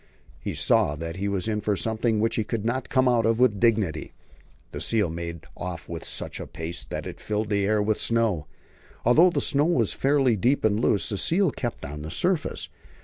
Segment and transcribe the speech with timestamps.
[0.39, 3.39] He saw that he was in for something which he could not come out of
[3.39, 4.13] with dignity.
[4.71, 8.47] The seal made off at such a pace that it filled the air with snow.
[9.05, 12.67] Although the snow was fairly deep and loose, the seal kept on the surface.